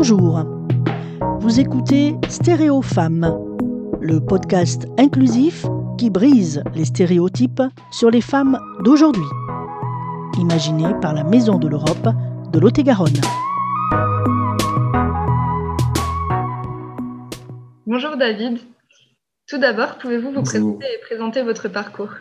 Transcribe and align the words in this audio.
Bonjour. 0.00 0.44
Vous 1.40 1.58
écoutez 1.58 2.14
Stéréo 2.28 2.82
Femmes, 2.82 3.36
le 4.00 4.20
podcast 4.20 4.86
inclusif 4.96 5.66
qui 5.98 6.08
brise 6.08 6.62
les 6.76 6.84
stéréotypes 6.84 7.62
sur 7.90 8.08
les 8.08 8.20
femmes 8.20 8.60
d'aujourd'hui. 8.84 9.26
Imaginé 10.38 10.84
par 11.02 11.14
la 11.14 11.24
Maison 11.24 11.58
de 11.58 11.66
l'Europe 11.66 12.10
de 12.52 12.58
Lot-et-Garonne. 12.60 13.20
Bonjour 17.84 18.16
David. 18.16 18.60
Tout 19.48 19.58
d'abord, 19.58 19.98
pouvez-vous 19.98 20.30
vous 20.30 20.42
présenter 20.44 20.86
et 20.86 21.00
présenter 21.00 21.42
votre 21.42 21.66
parcours? 21.66 22.12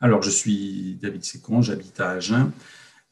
Alors, 0.00 0.20
je 0.20 0.30
suis 0.30 0.98
David 1.00 1.22
Sécon, 1.22 1.62
j'habite 1.62 2.00
à 2.00 2.10
Agen 2.10 2.50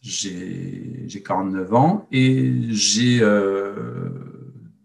j'ai 0.03 1.23
49 1.25 1.75
ans 1.75 2.09
et 2.11 2.53
j'ai, 2.71 3.21
euh, 3.23 4.11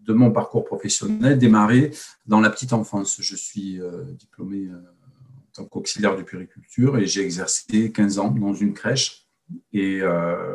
de 0.02 0.12
mon 0.12 0.30
parcours 0.30 0.64
professionnel, 0.64 1.38
démarré 1.38 1.90
dans 2.26 2.40
la 2.40 2.50
petite 2.50 2.72
enfance. 2.72 3.20
Je 3.20 3.34
suis 3.34 3.80
euh, 3.80 4.04
diplômé 4.12 4.68
euh, 4.68 4.76
en 4.76 5.52
tant 5.52 5.64
qu'auxiliaire 5.64 6.16
de 6.16 6.22
puriculture 6.22 6.98
et 6.98 7.06
j'ai 7.06 7.22
exercé 7.22 7.90
15 7.90 8.18
ans 8.20 8.30
dans 8.30 8.54
une 8.54 8.74
crèche. 8.74 9.26
Et 9.72 10.02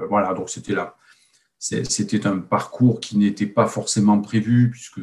voilà, 0.08 0.36
donc 0.36 0.52
c'était 0.52 0.76
là. 0.76 0.96
C'était 1.58 2.28
un 2.28 2.38
parcours 2.38 3.00
qui 3.00 3.18
n'était 3.18 3.48
pas 3.48 3.66
forcément 3.66 4.22
prévu 4.22 4.70
puisque 4.70 5.02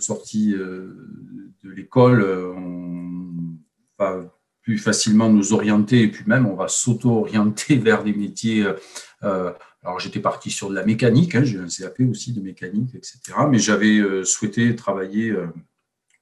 sorti 0.00 0.50
de 0.50 1.70
l'école, 1.70 2.24
on 2.24 3.56
va 3.96 4.37
plus 4.68 4.76
facilement 4.76 5.30
nous 5.30 5.54
orienter 5.54 6.02
et 6.02 6.08
puis 6.08 6.24
même 6.26 6.44
on 6.44 6.54
va 6.54 6.68
s'auto-orienter 6.68 7.78
vers 7.88 8.04
des 8.04 8.12
métiers. 8.12 8.64
Euh, 8.64 8.74
euh, 9.22 9.50
alors 9.82 9.98
j'étais 9.98 10.20
parti 10.20 10.50
sur 10.50 10.68
de 10.68 10.74
la 10.74 10.84
mécanique, 10.84 11.34
hein, 11.34 11.42
j'ai 11.42 11.58
un 11.58 11.68
CAP 11.68 12.00
aussi 12.00 12.34
de 12.34 12.42
mécanique, 12.42 12.94
etc. 12.94 13.18
Mais 13.48 13.58
j'avais 13.58 13.96
euh, 13.96 14.24
souhaité 14.24 14.76
travailler 14.76 15.34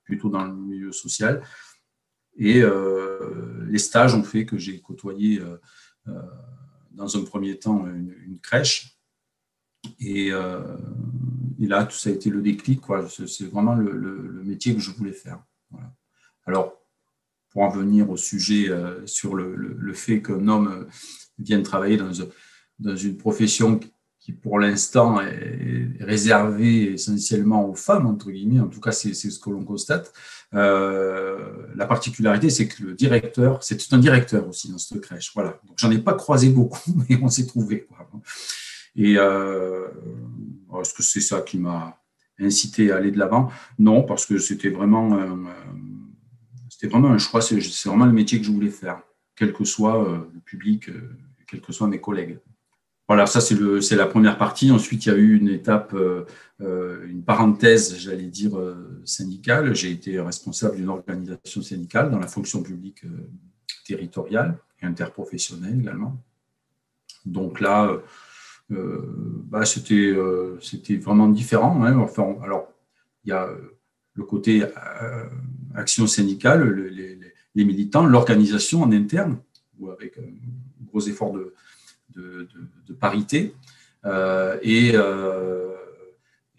plutôt 0.04 0.28
dans 0.28 0.44
le 0.44 0.54
milieu 0.54 0.92
social. 0.92 1.42
Et 2.36 2.62
les 3.66 3.78
stages 3.78 4.14
ont 4.14 4.22
fait 4.22 4.44
que 4.44 4.58
j'ai 4.58 4.78
côtoyé 4.80 5.40
dans 6.92 7.16
un 7.16 7.24
premier 7.24 7.58
temps 7.58 7.86
une, 7.86 8.38
crèche. 8.40 8.96
Et, 9.98 10.30
là, 10.30 11.84
tout 11.84 11.96
ça 11.96 12.10
a 12.10 12.12
été 12.12 12.30
le 12.30 12.42
déclic. 12.42 12.82
C'est 13.08 13.50
vraiment 13.50 13.74
le, 13.74 14.42
métier 14.44 14.74
que 14.74 14.80
je 14.80 14.92
voulais 14.92 15.12
faire. 15.12 15.42
Alors, 16.44 16.85
pour 17.56 17.64
en 17.64 17.70
venir 17.70 18.10
au 18.10 18.18
sujet 18.18 18.68
euh, 18.68 19.06
sur 19.06 19.34
le, 19.34 19.94
fait 19.94 20.20
qu'un 20.20 20.46
homme 20.46 20.68
euh, 20.68 20.84
vienne 21.38 21.62
travailler 21.62 21.96
dans, 21.96 22.10
dans 22.78 22.96
une 22.96 23.16
profession 23.16 23.80
qui, 24.20 24.32
pour 24.32 24.58
l'instant, 24.58 25.22
est 25.22 25.88
réservée 26.00 26.92
essentiellement 26.92 27.66
aux 27.66 27.74
femmes, 27.74 28.04
entre 28.04 28.30
guillemets, 28.30 28.60
en 28.60 28.66
tout 28.66 28.82
cas, 28.82 28.92
c'est 28.92 29.14
ce 29.14 29.40
que 29.40 29.48
l'on 29.48 29.64
constate. 29.64 30.12
Euh, 30.52 31.38
la 31.74 31.86
particularité, 31.86 32.50
c'est 32.50 32.68
que 32.68 32.82
le 32.82 32.92
directeur, 32.92 33.62
c'est 33.62 33.90
un 33.90 33.98
directeur 33.98 34.46
aussi 34.46 34.70
dans 34.70 34.76
cette 34.76 35.00
crèche. 35.00 35.32
Voilà. 35.34 35.58
Donc, 35.66 35.78
j'en 35.78 35.90
ai 35.90 35.98
pas 35.98 36.12
croisé 36.12 36.50
beaucoup, 36.50 36.92
mais 37.08 37.18
on 37.22 37.30
s'est 37.30 37.46
trouvé. 37.46 37.88
Et 38.96 39.12
est-ce 39.14 40.92
que 40.92 41.02
c'est 41.02 41.22
ça 41.22 41.40
qui 41.40 41.56
m'a 41.56 42.02
incité 42.38 42.92
à 42.92 42.96
aller 42.96 43.12
de 43.12 43.18
l'avant? 43.18 43.50
Non, 43.78 44.02
parce 44.02 44.26
que 44.26 44.36
c'était 44.36 44.68
vraiment 44.68 45.16
c'était 46.76 46.92
vraiment 46.92 47.08
un 47.08 47.16
choix, 47.16 47.40
c'est 47.40 47.58
vraiment 47.86 48.04
le 48.04 48.12
métier 48.12 48.38
que 48.38 48.44
je 48.44 48.52
voulais 48.52 48.68
faire, 48.68 49.00
quel 49.34 49.54
que 49.54 49.64
soit 49.64 50.06
euh, 50.06 50.18
le 50.34 50.40
public, 50.40 50.90
euh, 50.90 51.16
quels 51.46 51.62
que 51.62 51.72
soient 51.72 51.88
mes 51.88 52.02
collègues. 52.02 52.38
Voilà, 53.08 53.24
ça 53.24 53.40
c'est 53.40 53.96
la 53.96 54.04
première 54.04 54.36
partie. 54.36 54.70
Ensuite, 54.70 55.06
il 55.06 55.08
y 55.08 55.12
a 55.12 55.16
eu 55.16 55.38
une 55.38 55.48
étape, 55.48 55.94
euh, 55.94 56.26
une 57.08 57.22
parenthèse, 57.22 57.96
j'allais 57.96 58.26
dire, 58.26 58.58
syndicale. 59.04 59.74
J'ai 59.74 59.90
été 59.92 60.20
responsable 60.20 60.76
d'une 60.76 60.90
organisation 60.90 61.62
syndicale 61.62 62.10
dans 62.10 62.18
la 62.18 62.26
fonction 62.26 62.62
publique 62.62 63.04
territoriale 63.86 64.58
et 64.82 64.86
interprofessionnelle 64.86 65.80
également. 65.80 66.20
Donc 67.24 67.60
là, 67.60 67.96
bah, 68.68 69.64
c'était 69.64 70.12
vraiment 70.96 71.28
différent. 71.28 71.84
Hein. 71.84 72.06
Alors, 72.42 72.68
il 73.24 73.30
y 73.30 73.32
a 73.32 73.48
le 74.14 74.24
côté 74.24 74.64
action 75.76 76.06
syndicale, 76.06 76.68
les, 77.54 77.64
militants, 77.64 78.06
l'organisation 78.06 78.82
en 78.82 78.92
interne, 78.92 79.38
ou 79.78 79.90
avec 79.90 80.18
un 80.18 80.22
gros 80.86 81.00
effort 81.00 81.32
de, 81.32 82.48
parité. 82.98 83.54
Euh, 84.04 84.58
et, 84.62 84.92
euh, 84.94 85.74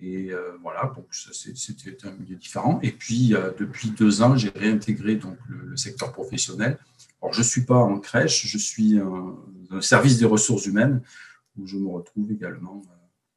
euh, 0.04 0.52
voilà, 0.62 0.94
c'était 1.12 2.08
un 2.08 2.12
milieu 2.12 2.36
différent. 2.36 2.80
Et 2.84 2.92
puis, 2.92 3.34
depuis 3.60 3.90
deux 3.92 4.22
ans, 4.22 4.36
j'ai 4.36 4.50
réintégré 4.50 5.16
donc, 5.16 5.38
le, 5.50 5.76
secteur 5.76 6.12
professionnel. 6.12 6.78
Alors, 7.22 7.34
je 7.34 7.40
ne 7.40 7.46
suis 7.46 7.66
pas 7.66 7.78
en 7.78 8.00
crèche, 8.00 8.46
je 8.46 8.58
suis 8.58 9.00
un, 9.00 9.36
un, 9.72 9.82
service 9.82 10.20
des 10.20 10.26
ressources 10.26 10.68
humaines, 10.68 11.02
où 11.58 11.66
je 11.66 11.78
me 11.78 11.88
retrouve 11.88 12.32
également 12.32 12.84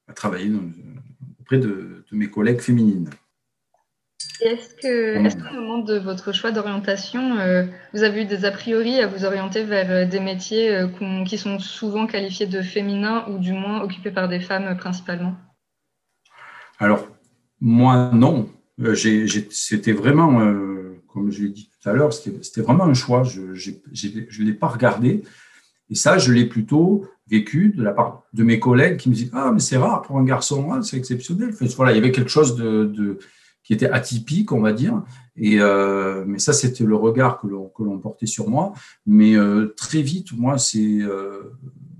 à 0.06 0.12
travailler 0.12 0.52
auprès 1.40 1.58
de 1.58 2.04
mes 2.12 2.28
collègues 2.28 2.60
féminines. 2.60 3.08
Est-ce 4.40 5.36
qu'au 5.36 5.54
moment 5.54 5.78
de 5.78 5.98
votre 5.98 6.32
choix 6.32 6.50
d'orientation, 6.50 7.38
euh, 7.38 7.64
vous 7.94 8.02
avez 8.02 8.22
eu 8.22 8.24
des 8.26 8.44
a 8.44 8.50
priori 8.50 9.00
à 9.00 9.06
vous 9.06 9.24
orienter 9.24 9.64
vers 9.64 9.90
euh, 9.90 10.04
des 10.06 10.20
métiers 10.20 10.74
euh, 10.74 11.24
qui 11.24 11.38
sont 11.38 11.58
souvent 11.58 12.06
qualifiés 12.06 12.46
de 12.46 12.60
féminins 12.60 13.24
ou 13.28 13.38
du 13.38 13.52
moins 13.52 13.82
occupés 13.82 14.10
par 14.10 14.28
des 14.28 14.40
femmes 14.40 14.76
principalement? 14.76 15.36
Alors, 16.78 17.06
moi, 17.60 18.10
non. 18.12 18.48
C'était 19.50 19.92
vraiment, 19.92 20.40
comme 21.06 21.30
je 21.30 21.42
l'ai 21.42 21.50
dit 21.50 21.70
tout 21.70 21.86
à 21.86 21.92
l'heure, 21.92 22.14
c'était 22.14 22.62
vraiment 22.62 22.84
un 22.84 22.94
choix. 22.94 23.22
Je 23.24 23.42
ne 23.42 24.44
l'ai 24.44 24.54
pas 24.54 24.68
regardé. 24.68 25.22
Et 25.90 25.94
ça, 25.94 26.16
je 26.16 26.32
l'ai 26.32 26.46
plutôt 26.46 27.06
vécu 27.28 27.74
de 27.76 27.82
la 27.82 27.92
part 27.92 28.22
de 28.32 28.42
mes 28.42 28.58
collègues 28.58 28.96
qui 28.96 29.10
me 29.10 29.14
disent 29.14 29.30
Ah, 29.34 29.50
mais 29.52 29.60
c'est 29.60 29.76
rare 29.76 30.00
pour 30.00 30.16
un 30.16 30.24
garçon, 30.24 30.72
hein, 30.72 30.80
c'est 30.80 30.96
exceptionnel. 30.96 31.54
voilà, 31.76 31.92
il 31.92 31.96
y 31.96 31.98
avait 31.98 32.12
quelque 32.12 32.30
chose 32.30 32.56
de 32.56 33.18
qui 33.62 33.72
était 33.72 33.90
atypique, 33.90 34.52
on 34.52 34.60
va 34.60 34.72
dire. 34.72 35.02
Et, 35.36 35.60
euh, 35.60 36.24
mais 36.26 36.38
ça, 36.38 36.52
c'était 36.52 36.84
le 36.84 36.96
regard 36.96 37.40
que 37.40 37.46
l'on 37.46 37.98
portait 37.98 38.26
sur 38.26 38.48
moi. 38.48 38.72
Mais 39.06 39.36
euh, 39.36 39.74
très 39.76 40.02
vite, 40.02 40.32
moi, 40.32 40.58
c'est 40.58 41.00
euh, 41.00 41.52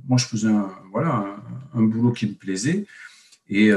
moi, 0.09 0.19
je 0.19 0.27
faisais 0.27 0.49
un, 0.49 0.71
voilà, 0.91 1.37
un, 1.75 1.83
boulot 1.83 2.13
qui 2.13 2.27
me 2.27 2.35
plaisait. 2.35 2.87
Et 3.49 3.71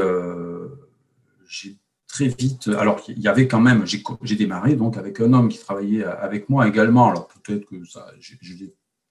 j'ai 1.48 1.78
très 2.08 2.28
vite. 2.28 2.68
Alors, 2.68 3.02
il 3.08 3.20
y 3.20 3.28
avait 3.28 3.48
quand 3.48 3.62
même. 3.62 3.86
J'ai 3.86 4.36
démarré 4.36 4.76
donc 4.76 4.98
avec 4.98 5.20
un 5.20 5.34
homme 5.34 5.50
qui 5.50 5.60
travaillait 5.60 6.04
avec 6.04 6.50
moi 6.50 6.68
également. 6.68 7.10
Alors, 7.10 7.28
peut-être 7.28 7.66
que 7.66 7.84
ça, 7.86 8.08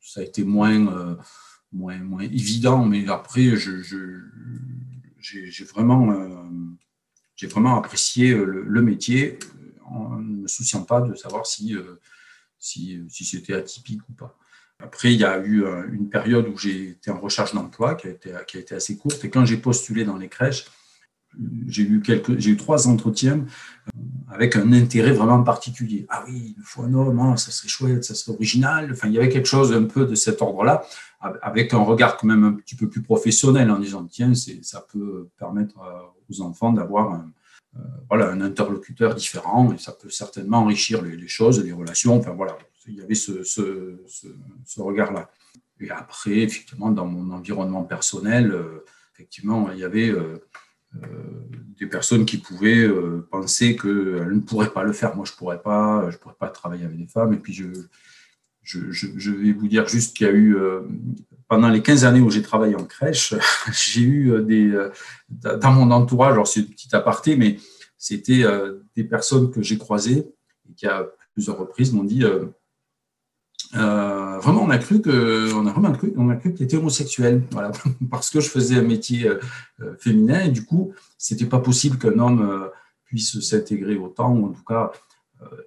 ça 0.01 0.21
a 0.21 0.23
été 0.23 0.45
moins, 0.45 1.17
moins, 1.73 1.99
moins 1.99 2.23
évident, 2.23 2.85
mais 2.85 3.09
après, 3.09 3.57
j'ai 3.57 3.83
je, 5.19 5.65
vraiment 5.65 6.13
j'ai 7.43 7.49
vraiment 7.49 7.77
apprécié 7.77 8.31
euh, 8.31 8.65
le, 8.65 8.83
métier 8.83 9.37
euh, 9.43 9.85
en 9.85 10.17
ne 10.17 10.43
me 10.43 10.47
souciant 10.47 10.85
pas 10.85 11.01
de 11.01 11.13
savoir 11.17 11.45
si, 11.45 11.75
euh, 11.75 11.99
si, 12.61 13.01
si 13.09 13.25
c'était 13.25 13.55
atypique 13.55 14.01
ou 14.09 14.13
pas. 14.13 14.39
Après, 14.79 15.13
il 15.13 15.19
y 15.19 15.25
a 15.25 15.45
eu 15.45 15.65
une 15.93 16.09
période 16.09 16.49
où 16.49 16.57
j'ai 16.57 16.91
été 16.91 17.11
en 17.11 17.21
recherche 17.21 17.55
d'emploi 17.55 17.95
qui 17.95 18.09
a, 18.09 18.11
été, 18.11 18.33
qui 18.49 18.57
a 18.57 18.61
été 18.61 18.75
assez 18.75 18.97
courte. 18.97 19.25
Et 19.25 19.31
quand 19.31 19.45
j'ai 19.45 19.57
postulé 19.57 20.05
dans 20.05 20.17
les 20.17 20.29
crèches, 20.29 20.65
j'ai 21.69 21.83
eu, 21.83 22.03
j'ai 22.39 22.51
eu 22.51 22.57
trois 22.57 22.89
entretiens 22.89 23.45
avec 24.33 24.57
un 24.57 24.73
intérêt 24.73 25.13
vraiment 25.13 25.43
particulier. 25.43 26.07
Ah 26.09 26.25
oui, 26.27 26.55
il 26.57 26.65
faut 26.65 26.83
un 26.83 26.95
homme, 26.95 27.21
hein, 27.21 27.37
ça 27.37 27.51
serait 27.51 27.69
chouette, 27.69 28.05
ça 28.05 28.15
serait 28.15 28.35
original. 28.35 28.91
Enfin, 28.93 29.09
il 29.09 29.15
y 29.15 29.19
avait 29.19 29.29
quelque 29.29 29.49
chose 29.49 29.73
un 29.73 29.85
peu 29.85 30.07
de 30.07 30.15
cet 30.15 30.43
ordre-là, 30.43 30.83
avec 31.21 31.73
un 31.75 31.79
regard 31.79 32.17
quand 32.17 32.27
même 32.27 32.45
un 32.45 32.53
petit 32.55 32.75
peu 32.75 32.89
plus 32.89 33.03
professionnel 33.03 33.71
en 33.71 33.79
disant, 33.79 34.05
tiens, 34.11 34.33
ça 34.35 34.85
peut 34.93 35.29
permettre 35.39 35.75
aux 36.31 36.41
enfants 36.41 36.73
d'avoir 36.73 37.13
un, 37.13 37.31
euh, 37.77 37.81
voilà, 38.09 38.31
un 38.31 38.43
interlocuteur 38.43 39.15
différent 39.15 39.73
et 39.73 39.79
ça 39.79 39.93
peut 39.93 40.11
certainement 40.11 40.59
enrichir 40.59 41.01
les, 41.03 41.29
choses, 41.29 41.65
les 41.65 41.73
relations. 41.73 42.19
Enfin 42.19 42.33
voilà, 42.33 42.59
il 42.87 42.97
y 42.97 43.01
avait 43.01 43.15
ce, 43.15 43.33
regard-là. 44.79 45.31
Et 45.81 45.91
après, 45.91 46.41
effectivement, 46.41 46.91
dans 46.91 47.07
mon 47.07 47.35
environnement 47.35 47.83
personnel, 47.85 48.53
euh, 48.53 48.85
effectivement, 49.15 49.71
il 49.73 49.79
y 49.79 49.85
avait 49.85 50.11
euh, 50.11 50.39
des 51.79 51.87
personnes 51.87 52.25
qui 52.25 52.39
pouvaient 52.39 52.89
penser 53.31 53.77
qu'elles 53.77 54.35
ne 54.35 54.41
pourraient 54.41 54.73
pas 54.73 54.85
le 54.85 54.93
faire. 54.93 55.17
Moi, 55.17 55.25
je 55.25 55.33
ne 55.33 55.37
pourrais 55.37 55.63
pas, 55.63 56.11
je 56.11 56.17
pourrais 56.19 56.37
pas 56.39 56.49
travailler 56.49 56.85
avec 56.85 56.99
des 56.99 57.07
femmes. 57.07 57.33
Et 57.33 57.39
puis, 57.39 57.53
je, 57.53 57.67
je, 58.63 59.31
vais 59.31 59.53
vous 59.53 59.69
dire 59.69 59.89
juste 59.89 60.17
qu'il 60.17 60.27
y 60.27 60.31
a 60.31 60.33
eu, 60.33 60.57
pendant 61.53 61.69
les 61.69 61.83
15 61.83 62.07
années 62.07 62.21
où 62.21 62.31
j'ai 62.31 62.41
travaillé 62.41 62.75
en 62.77 62.87
crèche, 62.87 63.35
j'ai 63.75 64.01
eu 64.01 64.33
euh, 64.33 64.41
des, 64.41 64.71
euh, 64.71 64.89
dans 65.29 65.71
mon 65.71 65.91
entourage, 65.91 66.33
alors 66.33 66.47
c'est 66.47 66.61
une 66.61 66.71
petite 66.71 66.95
aparté, 66.95 67.37
mais 67.37 67.59
c'était 67.99 68.43
euh, 68.43 68.79
des 68.97 69.05
personnes 69.05 69.51
que 69.51 69.61
j'ai 69.61 69.77
croisées 69.77 70.33
et 70.67 70.73
qui 70.75 70.87
à 70.87 71.07
plusieurs 71.35 71.59
reprises 71.59 71.93
m'ont 71.93 72.05
dit 72.05 72.25
euh, 73.75 74.39
vraiment, 74.39 74.63
on 74.63 74.71
a 74.71 74.79
cru 74.79 75.01
que, 75.01 75.53
on 75.55 75.67
a 75.67 75.73
vraiment 75.73 75.93
cru, 75.93 76.13
on 76.17 76.29
a 76.31 76.37
cru 76.37 76.53
qu'il 76.53 76.65
était 76.65 76.77
homosexuel, 76.77 77.43
voilà, 77.51 77.73
parce 78.11 78.31
que 78.31 78.41
je 78.41 78.49
faisais 78.49 78.77
un 78.77 78.83
métier 78.83 79.31
féminin 79.99 80.41
et 80.41 80.51
du 80.51 80.65
coup, 80.65 80.93
c'était 81.19 81.47
pas 81.47 81.59
possible 81.59 81.99
qu'un 81.99 82.19
homme 82.19 82.71
puisse 83.05 83.41
s'intégrer 83.41 83.97
autant, 83.97 84.33
ou 84.33 84.47
en 84.47 84.53
tout 84.53 84.65
cas 84.65 84.93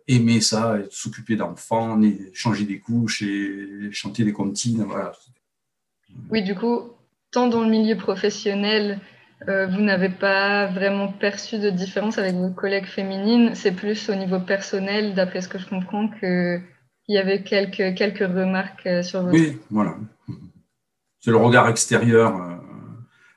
aimer 0.07 0.39
ça, 0.39 0.77
s'occuper 0.89 1.35
d'enfants, 1.35 1.99
changer 2.33 2.65
des 2.65 2.79
couches 2.79 3.21
et 3.23 3.89
chanter 3.91 4.23
des 4.23 4.33
comptines. 4.33 4.85
Oui, 6.29 6.43
du 6.43 6.55
coup, 6.55 6.91
tant 7.31 7.47
dans 7.47 7.61
le 7.61 7.69
milieu 7.69 7.97
professionnel, 7.97 9.01
euh, 9.49 9.67
vous 9.67 9.81
n'avez 9.81 10.09
pas 10.09 10.67
vraiment 10.67 11.09
perçu 11.09 11.59
de 11.59 11.69
différence 11.69 12.17
avec 12.17 12.35
vos 12.35 12.49
collègues 12.49 12.85
féminines. 12.85 13.53
C'est 13.53 13.73
plus 13.73 14.09
au 14.09 14.15
niveau 14.15 14.39
personnel, 14.39 15.13
d'après 15.13 15.41
ce 15.41 15.49
que 15.49 15.59
je 15.59 15.67
comprends, 15.67 16.07
qu'il 17.05 17.15
y 17.15 17.17
avait 17.17 17.43
quelques, 17.43 18.19
remarques 18.19 18.85
euh, 18.87 19.03
sur 19.03 19.21
votre... 19.23 19.35
Oui, 19.35 19.57
voilà. 19.69 19.95
C'est 21.19 21.31
le 21.31 21.37
regard 21.37 21.69
extérieur. 21.69 22.35
Euh. 22.35 22.55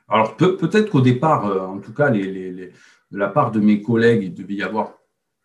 Alors 0.09 0.37
peut-être 0.37 0.91
qu'au 0.91 1.03
départ, 1.03 1.45
en 1.69 1.79
tout 1.81 1.93
cas, 1.93 2.11
de 2.11 2.73
la 3.11 3.29
part 3.29 3.51
de 3.51 3.61
mes 3.61 3.83
collègues, 3.83 4.23
il 4.23 4.35
devait 4.35 4.55
y 4.55 4.63
avoir 4.63 4.95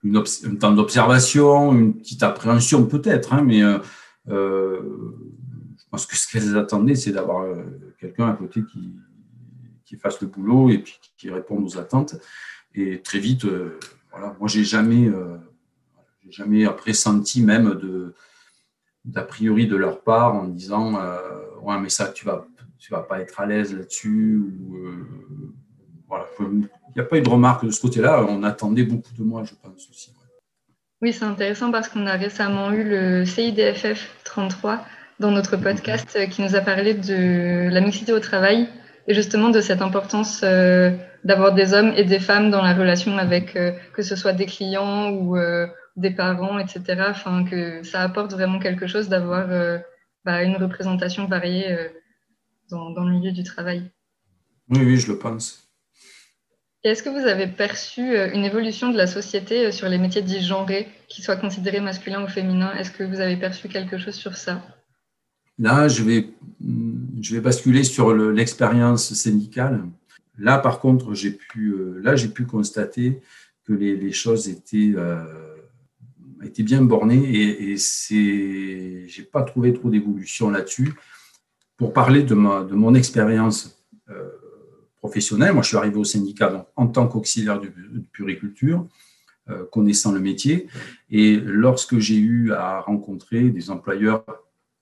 un 0.06 0.56
temps 0.56 0.72
d'observation, 0.72 1.74
une 1.74 1.98
petite 1.98 2.24
appréhension 2.24 2.86
peut-être, 2.86 3.34
hein, 3.34 3.44
mais 3.44 3.62
pense 5.94 6.08
que 6.08 6.18
ce 6.18 6.28
qu'elles 6.28 6.58
attendaient, 6.58 6.96
c'est 6.96 7.12
d'avoir 7.12 7.44
euh, 7.44 7.66
quelqu'un 8.00 8.28
à 8.28 8.34
côté 8.34 8.62
qui, 8.64 8.96
fasse 10.02 10.20
le 10.22 10.28
boulot 10.28 10.72
et 10.72 10.80
puis 10.80 11.00
qui 11.20 11.30
réponde 11.30 11.64
aux 11.66 11.78
attentes. 11.78 12.16
Et 12.74 13.00
très 13.04 13.20
vite, 13.20 13.46
euh, 13.46 13.78
voilà, 14.10 14.36
moi, 14.40 14.48
j'ai 14.48 14.64
jamais, 14.64 15.08
euh, 15.08 15.38
jamais 16.30 16.66
pressenti 16.66 17.42
même 17.42 17.76
de 17.76 18.14
d'a 19.06 19.22
priori 19.22 19.68
de 19.68 19.76
leur 19.76 20.02
part 20.02 20.36
en 20.36 20.46
disant 20.46 20.94
ouais 21.62 21.80
mais 21.80 21.90
ça 21.90 22.08
tu 22.08 22.26
vas 22.26 22.48
tu 22.80 22.92
vas 22.92 23.02
pas 23.02 23.20
être 23.20 23.40
à 23.40 23.46
l'aise 23.46 23.76
là-dessus 23.76 24.38
ou 24.38 24.78
voilà. 26.08 26.26
Il 26.40 26.68
n'y 26.96 27.02
a 27.02 27.06
pas 27.06 27.18
eu 27.18 27.22
de 27.22 27.30
remarque 27.30 27.66
de 27.66 27.72
ce 27.72 27.82
côté-là. 27.82 28.24
On 28.30 28.44
attendait 28.44 28.84
beaucoup 28.84 29.14
de 29.18 29.24
moi 29.24 29.44
je 29.44 29.54
pense 29.62 29.90
aussi 29.90 30.14
oui 31.04 31.12
c'est 31.12 31.26
intéressant 31.26 31.70
parce 31.70 31.90
qu'on 31.90 32.08
a 32.08 32.14
récemment 32.14 32.72
eu 32.72 32.84
le 32.84 33.26
CIDFF 33.26 34.10
33 34.24 34.86
dans 35.20 35.32
notre 35.32 35.58
podcast 35.58 36.16
euh, 36.16 36.26
qui 36.28 36.42
nous 36.42 36.56
a 36.56 36.62
parlé 36.62 36.94
de 36.94 37.70
la 37.70 37.82
mixité 37.82 38.14
au 38.14 38.20
travail 38.20 38.70
et 39.08 39.14
justement 39.14 39.50
de 39.50 39.60
cette 39.60 39.82
importance 39.82 40.42
euh, 40.44 40.92
d'avoir 41.26 41.54
des 41.54 41.74
hommes 41.74 41.94
et 41.98 42.06
des 42.06 42.20
femmes 42.20 42.50
dans 42.52 42.62
la 42.62 42.74
relation 42.74 43.18
avec 43.18 43.56
euh, 43.58 43.74
que 43.94 44.02
ce 44.02 44.16
soit 44.16 44.32
des 44.32 44.46
clients 44.46 45.12
ou 45.12 45.38
des 45.96 46.12
parents, 46.12 46.60
etc. 46.60 46.84
Enfin, 47.10 47.46
que 47.46 47.84
ça 47.84 48.02
apporte 48.02 48.32
vraiment 48.32 48.60
quelque 48.60 48.88
chose 48.88 49.10
d'avoir 49.10 49.48
bah, 50.26 50.44
une 50.44 50.56
représentation 50.56 51.28
variée 51.28 51.78
dans, 52.70 52.90
dans, 52.92 53.04
le 53.04 53.12
milieu 53.12 53.32
du 53.32 53.44
travail. 53.44 53.92
Oui, 54.70 54.80
oui, 54.84 54.98
je 54.98 55.12
le 55.12 55.20
pense. 55.20 55.70
Est-ce 56.84 57.02
que 57.02 57.10
vous 57.10 57.28
avez 57.28 57.48
perçu 57.48 58.02
une 58.02 58.44
évolution 58.44 58.92
de 58.92 58.98
la 58.98 59.08
société 59.08 59.72
sur 59.72 59.88
les 59.88 59.98
métiers 59.98 60.22
dits 60.22 60.44
genrés, 60.44 60.90
qui 61.08 61.22
soient 61.22 61.38
considérés 61.38 61.80
masculins 61.80 62.24
ou 62.24 62.28
féminins? 62.28 62.74
Est-ce 62.74 62.92
que 62.92 63.04
vous 63.04 63.22
avez 63.22 63.38
perçu 63.38 63.70
quelque 63.70 63.98
chose 63.98 64.16
sur 64.16 64.36
ça? 64.36 64.62
Là, 65.60 65.88
je 65.88 66.04
vais, 66.04 66.30
je 67.22 67.36
vais 67.36 67.42
basculer 67.42 67.84
sur 67.84 68.14
l'expérience 68.14 69.14
syndicale. 69.14 69.84
Là, 70.38 70.58
par 70.58 70.80
contre, 70.80 71.14
j'ai 71.14 71.32
pu, 71.32 71.70
euh, 71.70 72.02
là, 72.04 72.16
j'ai 72.16 72.28
pu 72.28 72.46
constater 72.46 73.22
que 73.66 73.74
les, 73.74 73.96
les 73.96 74.12
choses 74.12 74.50
étaient, 74.50 74.94
euh, 74.96 75.24
étaient 76.46 76.64
bien 76.64 76.82
bornées 76.82 77.24
et, 77.24 77.72
et 77.72 77.78
c'est, 77.78 79.08
j'ai 79.08 79.24
pas 79.24 79.44
trouvé 79.44 79.74
trop 79.74 79.90
d'évolution 79.90 80.50
là-dessus. 80.50 80.94
Pour 81.78 81.94
parler 81.94 82.24
de, 82.24 82.36
ma, 82.36 82.64
de 82.64 82.76
mon 82.76 82.94
expérience 82.94 83.84
euh, 84.10 84.30
professionnelle, 84.98 85.54
moi, 85.54 85.64
je 85.64 85.70
suis 85.70 85.78
arrivé 85.78 85.98
au 85.98 86.04
syndicat 86.04 86.68
en 86.76 86.88
tant 86.88 87.08
qu'auxiliaire 87.08 87.60
de, 87.60 87.72
puriculture, 88.12 88.88
euh, 89.50 89.66
connaissant 89.66 90.12
le 90.12 90.20
métier, 90.20 90.68
et 91.10 91.36
lorsque 91.36 91.98
j'ai 91.98 92.18
eu 92.18 92.54
à 92.54 92.80
rencontrer 92.80 93.50
des 93.50 93.70
employeurs 93.70 94.24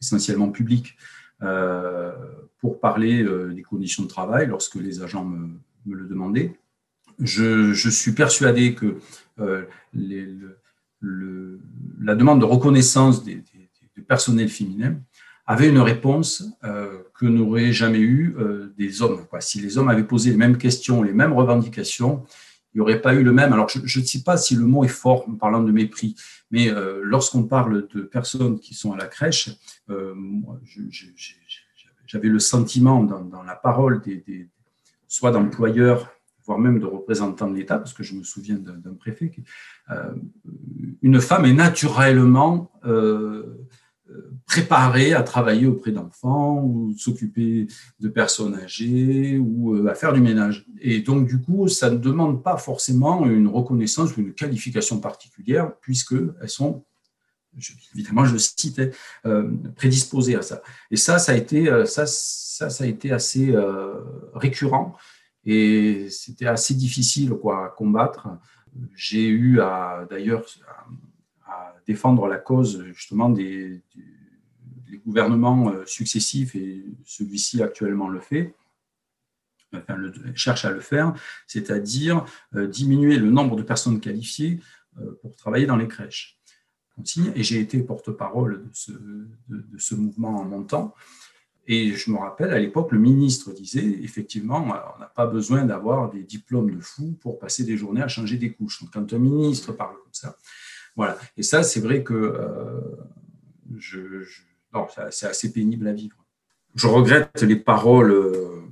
essentiellement 0.01 0.49
public, 0.49 0.95
euh, 1.43 2.11
pour 2.59 2.79
parler 2.79 3.25
des 3.55 3.63
conditions 3.63 4.03
de 4.03 4.07
travail 4.07 4.45
lorsque 4.45 4.75
les 4.75 5.01
agents 5.01 5.25
me, 5.25 5.59
le 5.89 6.05
demandaient. 6.05 6.59
Je, 7.17 7.73
suis 7.73 8.11
persuadé 8.11 8.75
que 8.75 8.97
la 11.01 12.15
demande 12.15 12.39
de 12.41 12.45
reconnaissance 12.45 13.23
des, 13.23 13.43
du 13.95 14.01
personnel 14.03 14.49
féminin 14.49 14.99
avait 15.45 15.69
une 15.69 15.79
réponse 15.79 16.45
que 16.61 17.25
n'auraient 17.25 17.73
jamais 17.73 17.99
eu 17.99 18.35
des 18.77 19.01
hommes. 19.01 19.25
Si 19.39 19.59
les 19.59 19.77
hommes 19.77 19.89
avaient 19.89 20.03
posé 20.03 20.31
les 20.31 20.37
mêmes 20.37 20.57
questions, 20.57 21.03
les 21.03 21.13
mêmes 21.13 21.33
revendications, 21.33 22.23
il 22.73 22.77
n'y 22.77 22.81
aurait 22.81 23.01
pas 23.01 23.13
eu 23.13 23.23
le 23.23 23.33
même. 23.33 23.51
Alors, 23.53 23.67
je 23.69 23.99
ne 23.99 24.05
sais 24.05 24.23
pas 24.23 24.37
si 24.37 24.55
le 24.55 24.65
mot 24.65 24.83
est 24.83 24.89
fort 24.89 25.27
en 25.27 25.33
parlant 25.33 25.61
de 25.61 25.71
mépris, 25.71 26.15
mais 26.51 26.69
euh, 26.69 27.01
lorsqu'on 27.03 27.43
parle 27.43 27.87
de 27.93 28.01
personnes 28.01 28.59
qui 28.59 28.73
sont 28.73 28.93
à 28.93 28.97
la 28.97 29.07
crèche, 29.07 29.49
euh, 29.89 30.13
j'avais 32.05 32.29
le 32.29 32.39
sentiment 32.39 33.03
dans, 33.03 33.43
la 33.43 33.55
parole 33.55 34.01
des, 34.01 34.49
soit 35.07 35.31
d'employeurs, 35.31 36.09
voire 36.51 36.59
même 36.59 36.79
de 36.79 36.85
représentants 36.85 37.49
de 37.49 37.55
l'État, 37.55 37.77
parce 37.77 37.93
que 37.93 38.03
je 38.03 38.13
me 38.15 38.23
souviens 38.23 38.55
d'un 38.55 38.93
préfet, 38.93 39.31
euh, 39.89 40.13
une 41.01 41.19
femme 41.19 41.45
est 41.45 41.53
naturellement 41.53 42.71
préparer 44.45 45.13
à 45.13 45.23
travailler 45.23 45.65
auprès 45.65 45.91
d'enfants 45.91 46.61
ou 46.63 46.93
s'occuper 46.97 47.67
de 47.99 48.09
personnes 48.09 48.55
âgées 48.55 49.37
ou 49.37 49.75
euh, 49.75 49.87
à 49.87 49.95
faire 49.95 50.13
du 50.13 50.21
ménage. 50.21 50.65
Et 50.81 51.01
donc, 51.01 51.27
du 51.27 51.39
coup, 51.39 51.67
ça 51.67 51.89
ne 51.89 51.97
demande 51.97 52.43
pas 52.43 52.57
forcément 52.57 53.25
une 53.25 53.47
reconnaissance 53.47 54.15
ou 54.17 54.21
une 54.21 54.33
qualification 54.33 54.99
particulière 54.99 55.71
puisqu'elles 55.79 56.33
sont, 56.47 56.83
évidemment, 57.95 58.25
je 58.25 58.37
cite, 58.37 58.79
hein, 58.79 58.89
euh, 59.25 59.49
prédisposées 59.75 60.35
à 60.35 60.41
ça. 60.41 60.61
Et 60.89 60.97
ça, 60.97 61.19
ça 61.19 61.31
a 61.31 61.35
été, 61.35 61.69
euh, 61.69 61.85
ça, 61.85 62.05
ça, 62.05 62.69
ça 62.69 62.83
a 62.83 62.87
été 62.87 63.11
assez 63.11 63.55
récurrent 64.33 64.95
et 65.45 66.09
c'était 66.09 66.47
assez 66.47 66.73
difficile 66.73 67.33
à 67.51 67.69
combattre. 67.69 68.27
J'ai 68.95 69.27
eu 69.27 69.57
d'ailleurs 70.09 70.45
défendre 71.87 72.27
la 72.27 72.37
cause 72.37 72.83
justement 72.93 73.29
des, 73.29 73.81
gouvernements 75.05 75.69
euh, 75.69 75.85
successifs 75.85 76.53
et 76.53 76.85
celui-ci 77.05 77.63
actuellement 77.63 78.09
le 78.09 78.19
fait, 78.19 78.53
enfin, 79.73 79.97
cherche 80.35 80.65
à 80.65 80.71
le 80.71 80.81
faire, 80.81 81.13
c'est-à-dire 81.47 82.25
euh, 82.55 82.67
diminuer 82.67 83.17
le 83.17 83.31
nombre 83.31 83.55
de 83.55 83.63
personnes 83.63 83.99
qualifiées 83.99 84.59
euh, 84.99 85.17
pour 85.21 85.35
travailler 85.35 85.65
dans 85.65 85.77
les 85.77 85.87
crèches. 85.87 86.37
Et 87.35 87.41
j'ai 87.41 87.59
été 87.59 87.81
porte-parole 87.81 88.69
de 89.47 89.79
ce, 89.79 89.95
mouvement 89.95 90.41
en 90.41 90.45
montant. 90.45 90.93
Et 91.73 91.93
je 91.93 92.11
me 92.11 92.17
rappelle, 92.17 92.51
à 92.51 92.59
l'époque, 92.59 92.91
le 92.91 92.99
ministre 92.99 93.53
disait, 93.53 93.97
effectivement, 94.03 94.61
on 94.61 94.99
n'a 94.99 95.09
pas 95.15 95.25
besoin 95.25 95.63
d'avoir 95.63 96.11
des 96.11 96.21
diplômes 96.21 96.69
de 96.69 96.81
fou 96.81 97.17
pour 97.21 97.39
passer 97.39 97.63
des 97.63 97.77
journées 97.77 98.01
à 98.01 98.09
changer 98.09 98.35
des 98.35 98.51
couches. 98.51 98.81
Donc, 98.81 98.91
quand 98.91 99.13
un 99.13 99.19
ministre 99.19 99.71
parle 99.71 99.95
comme 99.95 100.11
ça, 100.11 100.35
voilà. 100.97 101.17
Et 101.37 101.43
ça, 101.43 101.63
c'est 101.63 101.79
vrai 101.79 102.03
que 102.03 102.13
euh, 102.13 102.81
je, 103.77 103.99
c'est 105.11 105.27
assez 105.27 105.53
pénible 105.53 105.87
à 105.87 105.93
vivre. 105.93 106.17
Je 106.75 106.87
regrette 106.87 107.41
les 107.41 107.55
paroles, 107.55 108.11
euh, 108.11 108.63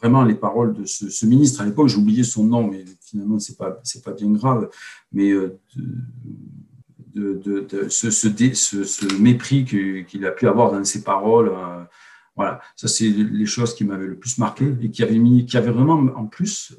vraiment 0.00 0.22
les 0.22 0.36
paroles 0.36 0.74
de 0.74 0.84
ce, 0.84 1.26
ministre. 1.26 1.60
À 1.60 1.64
l'époque, 1.64 1.88
j'ai 1.88 1.98
oublié 1.98 2.22
son 2.22 2.44
nom, 2.44 2.68
mais 2.68 2.84
finalement, 3.00 3.40
c'est 3.40 3.58
pas, 3.58 3.80
c'est 3.82 4.04
pas 4.04 4.12
bien 4.12 4.30
grave. 4.30 4.70
Mais 5.10 5.32
euh, 5.32 5.58
de, 7.16 7.32
de, 7.34 7.88
ce, 7.88 8.12
ce, 8.12 9.20
mépris 9.20 9.64
qu'il 9.64 10.24
a 10.24 10.30
pu 10.30 10.46
avoir 10.46 10.70
dans 10.70 10.84
ses 10.84 11.02
paroles. 11.02 11.50
Voilà, 12.36 12.60
ça 12.76 12.88
c'est 12.88 13.08
les 13.08 13.46
choses 13.46 13.74
qui 13.74 13.84
m'avaient 13.84 14.06
le 14.06 14.16
plus 14.16 14.38
marqué 14.38 14.74
et 14.82 14.90
qui 14.90 15.02
avaient 15.02 15.18
mis, 15.18 15.46
qui 15.46 15.56
avaient 15.56 15.70
vraiment 15.70 16.00
en 16.16 16.26
plus 16.26 16.76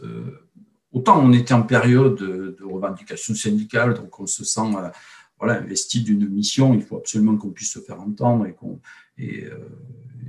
autant 0.95 1.21
on 1.21 1.33
était 1.33 1.53
en 1.53 1.61
période 1.61 2.17
de, 2.17 2.57
revendication 2.63 3.35
syndicale, 3.35 3.93
donc 3.93 4.19
on 4.19 4.25
se 4.25 4.43
sent 4.43 4.75
euh, 4.77 4.89
voilà, 5.37 5.59
investi 5.59 6.01
d'une 6.01 6.27
mission, 6.29 6.73
il 6.73 6.81
faut 6.81 6.97
absolument 6.97 7.35
qu'on 7.37 7.49
puisse 7.49 7.73
se 7.73 7.79
faire 7.79 7.99
entendre 7.99 8.45
et, 8.47 8.53
qu'on, 8.53 8.79
euh, 9.19 9.49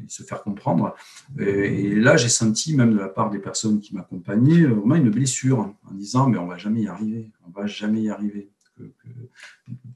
se 0.08 0.24
faire 0.24 0.42
comprendre. 0.42 0.94
Et, 1.38 1.94
là, 1.94 2.16
j'ai 2.16 2.28
senti, 2.28 2.74
même 2.76 2.92
de 2.92 2.98
la 2.98 3.08
part 3.08 3.30
des 3.30 3.38
personnes 3.38 3.80
qui 3.80 3.94
m'accompagnaient, 3.94 4.64
vraiment 4.64 4.96
une 4.96 5.10
blessure 5.10 5.60
en 5.60 5.94
disant, 5.94 6.28
mais 6.28 6.38
on 6.38 6.46
va 6.46 6.58
jamais 6.58 6.82
y 6.82 6.88
arriver, 6.88 7.30
on 7.46 7.50
va 7.50 7.66
jamais 7.66 8.02
y 8.02 8.10
arriver. 8.10 8.50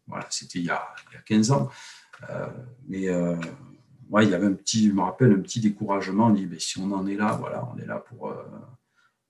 voilà, 0.07 0.27
c'était 0.31 0.61
il, 0.61 0.67
y 0.67 0.71
a 0.71 0.81
15 1.27 1.51
ans. 1.51 1.69
Euh, 2.29 2.47
mais 2.89 3.09
il 4.19 4.31
y 4.31 4.35
avait 4.35 4.47
un 4.47 4.53
petit, 4.53 4.89
je 4.89 4.93
me 4.93 5.03
rappelle, 5.03 5.33
un 5.33 5.41
petit 5.41 5.61
découragement, 5.61 6.27
on 6.27 6.31
dit, 6.31 6.47
mais 6.51 6.59
si 6.59 6.79
on 6.79 6.91
en 6.93 7.07
est 7.07 7.17
là, 7.17 7.37
voilà, 7.39 7.69
on 7.73 7.79
est 7.79 7.87
là 7.87 7.99
pour 7.99 8.33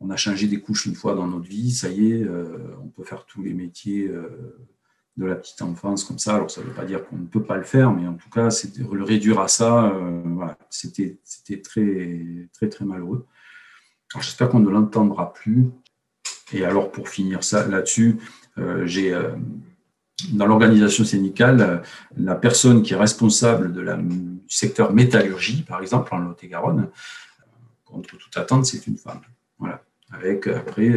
on 0.00 0.10
a 0.10 0.16
changé 0.16 0.46
des 0.46 0.60
couches 0.60 0.86
une 0.86 0.94
fois 0.94 1.14
dans 1.14 1.26
notre 1.26 1.48
vie, 1.48 1.70
ça 1.70 1.88
y 1.88 2.12
est, 2.12 2.24
euh, 2.24 2.74
on 2.82 2.88
peut 2.88 3.04
faire 3.04 3.26
tous 3.26 3.42
les 3.42 3.52
métiers 3.52 4.08
euh, 4.08 4.56
de 5.16 5.26
la 5.26 5.34
petite 5.34 5.60
enfance 5.60 6.04
comme 6.04 6.18
ça. 6.18 6.36
Alors, 6.36 6.50
ça 6.50 6.62
ne 6.62 6.66
veut 6.66 6.72
pas 6.72 6.86
dire 6.86 7.06
qu'on 7.06 7.18
ne 7.18 7.26
peut 7.26 7.42
pas 7.42 7.58
le 7.58 7.64
faire, 7.64 7.92
mais 7.92 8.08
en 8.08 8.14
tout 8.14 8.30
cas, 8.30 8.48
le 8.90 9.04
réduire 9.04 9.40
à 9.40 9.48
ça, 9.48 9.94
c'était 10.70 11.18
très, 11.62 12.48
très, 12.54 12.68
très 12.70 12.84
malheureux. 12.86 13.26
J'espère 14.18 14.48
qu'on 14.48 14.60
ne 14.60 14.70
l'entendra 14.70 15.32
plus. 15.32 15.68
Et 16.52 16.64
alors, 16.64 16.90
pour 16.90 17.10
finir 17.10 17.44
ça 17.44 17.66
là-dessus, 17.68 18.18
j'ai 18.84 19.14
dans 20.32 20.46
l'organisation 20.46 21.04
syndicale, 21.04 21.82
la 22.16 22.34
personne 22.34 22.82
qui 22.82 22.92
est 22.92 22.96
responsable 22.96 23.72
du 23.72 23.84
secteur 24.48 24.92
métallurgie, 24.92 25.62
par 25.62 25.80
exemple, 25.80 26.14
en 26.14 26.18
Lot-et-Garonne, 26.18 26.88
contre 27.84 28.16
toute 28.16 28.36
attente, 28.36 28.66
c'est 28.66 28.86
une 28.86 28.96
femme. 28.96 29.20
Voilà. 29.58 29.82
Avec 30.12 30.46
après 30.46 30.88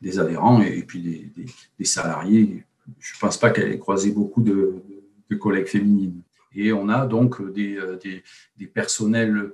des, 0.00 0.18
adhérents 0.18 0.62
et, 0.62 0.82
puis 0.82 1.32
des, 1.78 1.84
salariés. 1.84 2.64
Je 2.98 3.14
ne 3.14 3.20
pense 3.20 3.38
pas 3.38 3.50
qu'elle 3.50 3.70
ait 3.70 3.78
croisé 3.78 4.10
beaucoup 4.12 4.42
de, 4.42 4.82
collègues 5.38 5.68
féminines. 5.68 6.22
Et 6.54 6.72
on 6.72 6.88
a 6.88 7.06
donc 7.06 7.40
des, 7.52 7.78
personnels, 8.72 9.52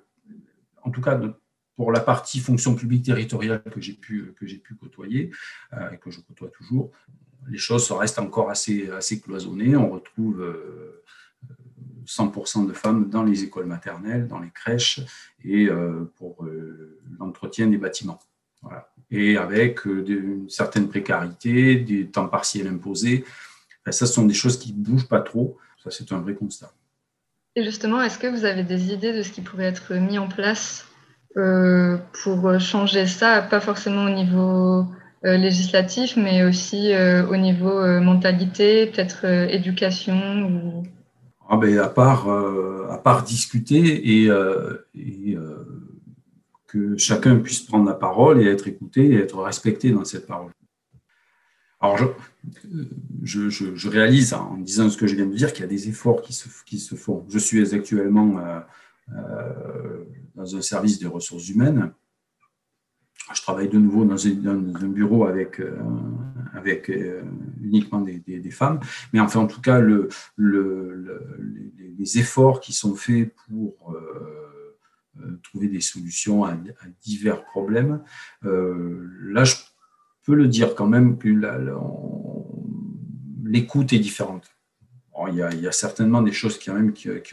en 0.83 0.91
tout 0.91 1.01
cas 1.01 1.21
pour 1.77 1.93
la 1.93 2.01
partie 2.01 2.41
fonction 2.41 2.75
publique 2.75 3.05
territoriale 3.05 3.63
que 3.63 3.81
j'ai 3.81 3.93
pu, 3.93 4.35
pu 4.35 4.75
côtoyer 4.75 5.31
euh, 5.75 5.91
et 5.91 5.99
que 5.99 6.11
je 6.11 6.21
côtoie 6.21 6.49
toujours, 6.49 6.91
les 7.49 7.59
choses 7.59 7.91
restent 7.93 8.19
encore 8.19 8.51
assez, 8.51 8.89
cloisonnées. 9.23 9.77
On 9.77 9.91
retrouve 9.91 10.45
100% 12.07 12.65
euh, 12.65 12.69
de 12.69 12.73
femmes 12.73 13.09
dans 13.09 13.23
les 13.23 13.45
écoles 13.45 13.67
maternelles, 13.67 14.27
dans 14.27 14.39
les 14.39 14.51
crèches 14.51 15.01
et 15.45 15.67
euh, 15.67 16.11
pour 16.17 16.45
euh, 16.45 16.99
l'entretien 17.19 17.67
des 17.67 17.79
bâtiments. 17.79 18.21
Et 19.11 19.37
avec 19.37 19.85
une 19.85 20.51
certaine 20.51 20.89
précarité, 20.89 21.77
des 21.77 22.07
temps 22.07 22.27
partiels 22.27 22.67
imposés. 22.67 23.25
ça, 23.85 23.93
ce 23.93 24.07
sont 24.07 24.27
des 24.27 24.35
choses 24.35 24.59
qui 24.59 24.73
ne 24.73 24.83
bougent 24.83 25.07
pas 25.07 25.21
trop. 25.21 25.57
Ça, 25.85 25.93
c'est 25.93 26.11
un 26.11 26.19
vrai 26.19 26.35
constat. 26.35 26.73
Et 27.55 27.63
justement, 27.63 28.03
est-ce 28.03 28.19
que 28.19 28.27
vous 28.27 28.45
avez 28.45 28.65
des 28.65 28.93
idées 28.93 29.13
de 29.13 29.23
ce 29.23 29.31
qui 29.31 29.41
pourrait 29.41 29.67
être 29.67 29.95
mis 29.95 30.19
en 30.19 30.27
place 30.27 30.85
pour 31.35 32.59
changer 32.59 33.07
ça, 33.07 33.43
pas 33.43 33.61
forcément 33.61 34.07
au 34.07 34.11
niveau 34.11 34.87
législatif, 35.35 36.17
mais 36.17 36.45
aussi 36.45 36.93
euh, 36.93 37.27
au 37.27 37.37
niveau 37.37 37.79
euh, 37.79 38.01
mentalité, 38.01 38.87
peut-être 38.87 39.25
éducation 39.51 40.47
ou... 40.47 40.87
ah 41.49 41.57
ben, 41.57 41.79
à, 41.79 41.89
part, 41.89 42.29
à 42.29 42.99
part 42.99 43.25
discuter 43.25 44.23
et, 44.23 44.31
que 46.67 46.97
chacun 46.97 47.37
puisse 47.37 47.61
prendre 47.61 47.87
la 47.87 47.95
parole 47.95 48.43
et 48.43 48.47
être 48.47 48.67
écouté 48.67 49.07
et 49.07 49.17
être 49.17 49.41
respecté 49.41 49.93
dans 49.93 50.05
cette 50.05 50.27
parole. 50.27 50.51
Alors, 51.81 51.99
je, 53.23 53.49
je, 53.49 53.89
réalise 53.89 54.35
en 54.35 54.57
disant 54.57 54.91
ce 54.91 54.97
que 54.97 55.07
je 55.07 55.15
viens 55.15 55.27
de 55.27 55.35
dire 55.35 55.53
qu'il 55.53 55.61
y 55.63 55.65
a 55.65 55.69
des 55.69 55.89
efforts 55.89 56.23
qui 56.23 56.33
se, 56.33 56.49
qui 56.65 56.79
se 56.79 56.95
font. 56.97 57.25
Je 57.29 57.39
suis 57.39 57.75
actuellement 57.75 58.41
dans 60.35 60.57
un 60.57 60.63
service 60.63 60.99
de 60.99 61.07
ressources 61.07 61.49
humaines 61.49 61.93
je 63.35 63.43
travaille 63.43 63.69
de 63.69 63.79
nouveau 63.79 64.05
dans, 64.05 64.27
un, 64.27 64.89
bureau 64.89 65.25
avec, 65.25 65.61
euh, 65.61 65.77
euh, 66.91 67.23
uniquement 67.63 68.01
des, 68.01 68.51
femmes. 68.51 68.81
Mais 69.13 69.21
enfin, 69.21 69.41
en 69.41 69.47
tout 69.47 69.61
cas, 69.61 69.81
le, 69.81 70.09
les, 70.39 72.19
efforts 72.19 72.61
qui 72.61 72.73
sont 72.73 72.95
faits 72.95 73.35
pour 73.49 73.95
euh, 73.95 75.41
trouver 75.43 75.69
des 75.69 75.81
solutions 75.81 76.45
à, 76.45 76.57
divers 77.03 77.45
problèmes, 77.45 78.01
là, 78.43 79.45
je 79.45 79.57
peux 80.25 80.35
le 80.35 80.47
dire 80.47 80.75
quand 80.75 80.87
même 80.87 81.19
que 81.19 81.29
l'écoute 83.45 83.93
est 83.93 83.99
différente. 83.99 84.49
il, 85.29 85.35
y 85.35 85.43
a, 85.43 85.73
certainement 85.73 86.23
des 86.23 86.33
choses 86.33 86.59
qui 86.59 86.71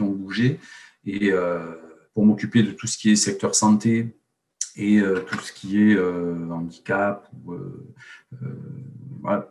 ont 0.01 0.11
bougé. 0.11 0.59
Et 1.05 1.31
pour 2.13 2.25
m'occuper 2.25 2.63
de 2.63 2.71
tout 2.71 2.87
ce 2.87 2.97
qui 2.97 3.11
est 3.11 3.15
secteur 3.15 3.53
santé, 3.53 4.15
et 4.75 4.99
euh, 4.99 5.19
tout 5.19 5.39
ce 5.39 5.51
qui 5.51 5.81
est 5.81 5.95
euh, 5.95 6.49
handicap. 6.49 7.29
Ou, 7.45 7.53
euh, 7.53 9.41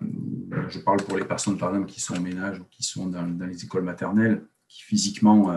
je 0.68 0.78
parle 0.80 1.02
pour 1.02 1.16
les 1.16 1.24
personnes, 1.24 1.56
par 1.56 1.70
exemple, 1.70 1.90
qui 1.90 2.00
sont 2.00 2.16
au 2.16 2.20
ménage 2.20 2.60
ou 2.60 2.64
qui 2.70 2.82
sont 2.82 3.06
dans, 3.06 3.24
les 3.46 3.64
écoles 3.64 3.84
maternelles, 3.84 4.44
qui 4.68 4.82
physiquement 4.82 5.50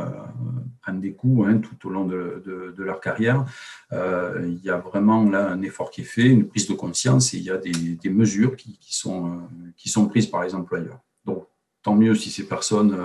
prennent 0.82 1.02
des 1.02 1.14
coups 1.14 1.48
hein, 1.48 1.58
tout 1.58 1.88
au 1.88 1.92
long 1.92 2.06
de, 2.06 2.74
leur 2.78 3.02
carrière. 3.02 3.46
il 3.92 4.62
y 4.64 4.70
a 4.70 4.78
vraiment 4.78 5.30
là 5.30 5.50
un 5.50 5.62
effort 5.64 5.92
qui 5.92 6.02
est 6.02 6.06
fait, 6.06 6.30
une 6.30 6.48
prise 6.48 6.68
de 6.68 6.74
conscience 6.74 7.34
et 7.34 7.38
il 7.38 7.44
y 7.44 7.50
a 7.50 7.58
des, 7.58 8.10
mesures 8.10 8.56
qui, 8.56 8.78
sont, 8.82 9.50
qui 9.76 9.90
sont 9.90 10.08
prises 10.08 10.28
par 10.28 10.44
les 10.44 10.56
employeurs. 10.56 11.02
Donc, 11.26 11.46
tant 11.82 11.96
mieux 11.96 12.16
si 12.16 12.30
ces 12.30 12.48
personnes 12.48 12.98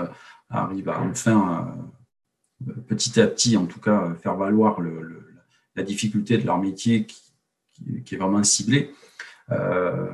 arrivent 0.48 0.90
à 0.90 1.00
enfin, 1.00 1.74
petit 2.86 3.20
à 3.20 3.26
petit, 3.26 3.56
en 3.56 3.66
tout 3.66 3.80
cas, 3.80 4.14
faire 4.22 4.36
valoir 4.36 4.80
le 4.80 5.19
la 5.76 5.82
difficulté 5.82 6.38
de 6.38 6.46
leur 6.46 6.58
métier 6.58 7.06
qui, 7.06 8.14
est 8.14 8.18
vraiment 8.18 8.42
ciblée. 8.42 8.92
Euh, 9.50 10.06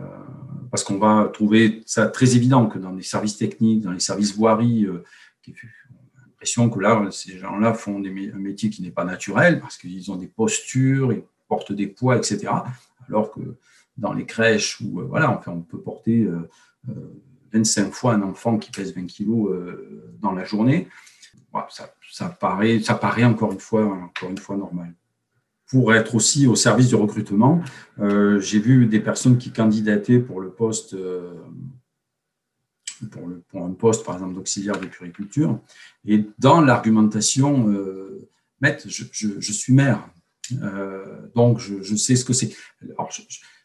parce 0.70 0.82
qu'on 0.82 0.98
va 0.98 1.30
trouver 1.32 1.82
ça 1.86 2.06
très 2.08 2.36
évident 2.36 2.66
que 2.66 2.78
dans 2.78 2.92
les 2.92 3.02
services 3.02 3.36
techniques, 3.36 3.82
dans 3.82 3.92
les 3.92 4.00
services 4.00 4.34
voiries, 4.34 4.84
euh, 4.84 5.04
l'impression 6.26 6.70
que 6.70 6.80
là, 6.80 7.08
ces 7.10 7.38
gens-là 7.38 7.74
font 7.74 7.96
un 7.96 8.38
métier 8.38 8.70
qui 8.70 8.82
n'est 8.82 8.90
pas 8.90 9.04
naturel 9.04 9.60
parce 9.60 9.76
qu'ils 9.78 10.10
ont 10.10 10.16
des 10.16 10.26
postures, 10.26 11.12
ils 11.12 11.22
portent 11.48 11.72
des 11.72 11.86
poids, 11.86 12.16
etc. 12.16 12.48
Alors 13.08 13.30
que 13.30 13.40
dans 13.96 14.12
les 14.12 14.26
crèches, 14.26 14.80
où, 14.80 15.00
euh, 15.00 15.04
voilà, 15.04 15.42
on 15.46 15.60
peut 15.60 15.80
porter 15.80 16.28
25 17.52 17.92
fois 17.92 18.14
un 18.14 18.22
enfant 18.22 18.58
qui 18.58 18.70
pèse 18.70 18.94
20 18.94 19.06
kilos 19.06 19.54
dans 20.20 20.32
la 20.32 20.44
journée, 20.44 20.88
ça, 21.70 21.94
ça, 22.12 22.28
paraît, 22.28 22.80
ça 22.80 22.94
paraît 22.94 23.24
encore 23.24 23.52
une 23.52 23.60
fois, 23.60 23.84
encore 23.84 24.30
une 24.30 24.38
fois 24.38 24.56
normal 24.56 24.94
pour 25.68 25.94
être 25.94 26.14
aussi 26.14 26.46
au 26.46 26.54
service 26.54 26.88
du 26.88 26.94
recrutement. 26.94 27.62
Euh, 27.98 28.40
j'ai 28.40 28.58
vu 28.58 28.86
des 28.86 29.00
personnes 29.00 29.38
qui 29.38 29.50
candidataient 29.50 30.18
pour 30.18 30.40
le 30.40 30.50
poste, 30.50 30.94
euh, 30.94 31.34
pour, 33.50 33.64
un 33.64 33.72
poste 33.72 34.04
par 34.04 34.14
exemple 34.14 34.34
d'auxiliaire 34.34 34.80
de 34.80 34.86
puriculture. 34.86 35.58
Et 36.06 36.24
dans 36.38 36.60
l'argumentation, 36.60 37.68
euh, 37.68 38.28
je, 38.62 39.52
suis 39.52 39.72
maire, 39.72 40.08
euh, 40.62 41.28
donc 41.34 41.58
je, 41.58 41.96
sais 41.96 42.16
ce 42.16 42.24
que 42.24 42.32
c'est. 42.32 42.54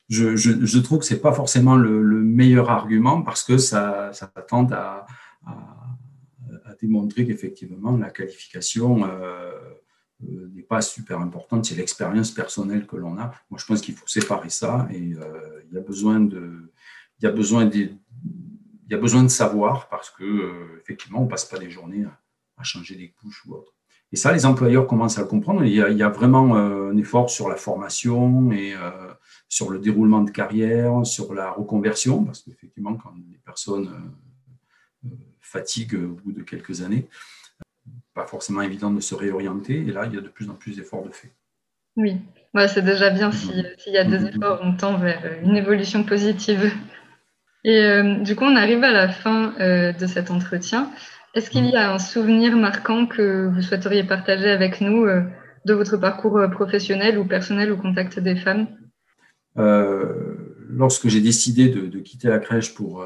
Je, 0.09 0.35
je, 0.35 0.79
trouve 0.79 0.99
que 0.99 1.05
c'est 1.05 1.21
pas 1.21 1.31
forcément 1.31 1.75
le, 1.75 2.01
meilleur 2.21 2.69
argument 2.69 3.21
parce 3.21 3.43
que 3.43 3.57
ça, 3.57 4.11
ça 4.13 4.27
tente 4.47 4.71
à, 4.73 5.05
démontrer 6.81 7.27
qu'effectivement 7.27 7.95
la 7.95 8.09
qualification 8.09 9.03
n'est 10.21 10.61
pas 10.61 10.81
super 10.81 11.19
importante, 11.19 11.65
c'est 11.65 11.75
l'expérience 11.75 12.31
personnelle 12.31 12.85
que 12.85 12.95
l'on 12.95 13.17
a. 13.17 13.33
Moi, 13.49 13.59
je 13.59 13.65
pense 13.65 13.81
qu'il 13.81 13.95
faut 13.95 14.07
séparer 14.07 14.49
ça 14.49 14.87
et 14.91 15.13
euh, 15.13 15.61
il 15.67 15.75
y 15.75 15.77
a 15.77 15.81
besoin 15.81 16.19
de, 16.19 16.71
il 17.19 17.25
y 17.25 17.27
a 17.27 17.31
besoin 17.31 17.65
de, 17.65 17.77
il 17.77 18.91
y 18.91 18.93
a 18.93 18.97
besoin 18.97 19.23
de 19.23 19.29
savoir 19.29 19.89
parce 19.89 20.09
que 20.09 20.23
euh, 20.23 20.79
effectivement, 20.81 21.21
on 21.21 21.27
passe 21.27 21.45
pas 21.45 21.57
des 21.57 21.69
journées 21.69 22.05
à, 22.05 22.63
changer 22.63 22.95
des 22.95 23.09
couches 23.09 23.43
ou 23.47 23.55
autre. 23.55 23.73
Et 24.11 24.15
ça, 24.15 24.31
les 24.31 24.45
employeurs 24.45 24.85
commencent 24.85 25.17
à 25.17 25.21
le 25.21 25.27
comprendre. 25.27 25.65
Il 25.65 25.73
y 25.73 25.81
a, 25.81 25.89
il 25.89 25.97
y 25.97 26.03
a 26.03 26.09
vraiment 26.09 26.55
un 26.55 26.95
effort 26.95 27.31
sur 27.31 27.49
la 27.49 27.55
formation 27.55 28.51
et 28.51 28.75
sur 29.49 29.71
le 29.71 29.79
déroulement 29.79 30.21
de 30.21 30.29
carrière, 30.29 31.03
sur 31.03 31.33
la 31.33 31.49
reconversion, 31.49 32.23
parce 32.23 32.41
qu'effectivement, 32.41 32.93
quand 32.97 33.15
les 33.31 33.39
personnes 33.39 33.89
fatiguent 35.39 36.03
au 36.03 36.21
bout 36.23 36.33
de 36.33 36.43
quelques 36.43 36.83
années, 36.83 37.07
pas 38.13 38.27
forcément 38.27 38.61
évident 38.61 38.91
de 38.91 38.99
se 38.99 39.15
réorienter. 39.15 39.79
Et 39.79 39.91
là, 39.91 40.05
il 40.05 40.15
y 40.15 40.17
a 40.17 40.21
de 40.21 40.27
plus 40.27 40.49
en 40.49 40.53
plus 40.53 40.75
d'efforts 40.75 41.03
de 41.03 41.11
fait. 41.11 41.31
Oui, 41.97 42.21
c'est 42.67 42.83
déjà 42.83 43.09
bien 43.09 43.31
s'il 43.31 43.65
y 43.87 43.97
a 43.97 44.03
des 44.03 44.25
efforts, 44.25 44.59
on 44.63 44.75
tend 44.75 44.97
vers 44.97 45.21
euh, 45.25 45.41
une 45.43 45.57
évolution 45.57 46.03
positive. 46.03 46.71
Et 47.63 47.83
euh, 47.83 48.19
du 48.19 48.35
coup, 48.35 48.45
on 48.45 48.55
arrive 48.55 48.83
à 48.83 48.91
la 48.91 49.09
fin 49.09 49.53
euh, 49.59 49.91
de 49.91 50.07
cet 50.07 50.31
entretien. 50.31 50.89
Est-ce 51.33 51.49
qu'il 51.49 51.65
y 51.65 51.75
a 51.75 51.93
un 51.93 51.99
souvenir 51.99 52.55
marquant 52.55 53.05
que 53.05 53.47
vous 53.47 53.61
souhaiteriez 53.61 54.03
partager 54.03 54.49
avec 54.49 54.81
nous 54.81 55.05
de 55.65 55.73
votre 55.73 55.95
parcours 55.95 56.41
professionnel 56.51 57.17
ou 57.17 57.25
personnel 57.25 57.71
au 57.71 57.77
contact 57.77 58.19
des 58.19 58.35
femmes? 58.35 58.67
Lorsque 59.55 61.07
j'ai 61.07 61.21
décidé 61.21 61.69
de, 61.69 61.99
quitter 61.99 62.27
la 62.27 62.39
crèche 62.39 62.73
pour, 62.73 63.05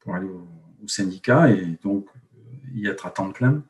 pour 0.00 0.14
aller 0.16 0.26
au, 0.26 0.48
au, 0.82 0.88
syndicat 0.88 1.48
et 1.48 1.78
donc 1.84 2.08
y 2.74 2.86
être 2.86 3.06
à 3.06 3.10
temps 3.10 3.30
plein, 3.30 3.62